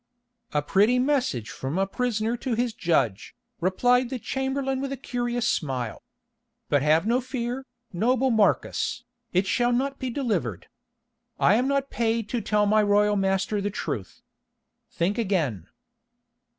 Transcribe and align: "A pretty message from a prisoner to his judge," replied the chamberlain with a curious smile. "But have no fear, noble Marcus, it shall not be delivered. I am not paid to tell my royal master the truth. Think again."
"A 0.51 0.63
pretty 0.63 0.97
message 0.97 1.51
from 1.51 1.77
a 1.77 1.85
prisoner 1.85 2.35
to 2.35 2.55
his 2.55 2.73
judge," 2.73 3.35
replied 3.59 4.09
the 4.09 4.17
chamberlain 4.17 4.81
with 4.81 4.91
a 4.91 4.97
curious 4.97 5.47
smile. 5.47 6.01
"But 6.69 6.81
have 6.81 7.05
no 7.05 7.21
fear, 7.21 7.67
noble 7.93 8.31
Marcus, 8.31 9.03
it 9.31 9.45
shall 9.45 9.71
not 9.71 9.99
be 9.99 10.09
delivered. 10.09 10.65
I 11.39 11.53
am 11.53 11.67
not 11.67 11.91
paid 11.91 12.29
to 12.29 12.41
tell 12.41 12.65
my 12.65 12.81
royal 12.81 13.15
master 13.15 13.61
the 13.61 13.69
truth. 13.69 14.23
Think 14.89 15.19
again." 15.19 15.67